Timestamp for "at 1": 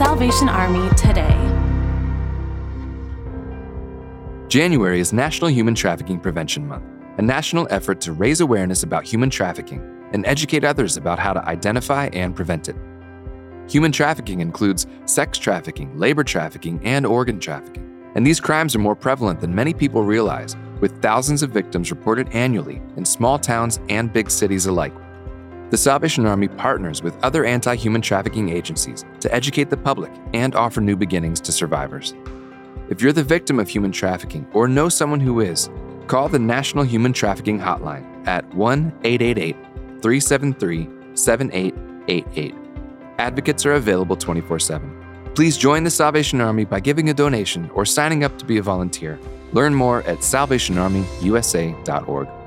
38.26-38.92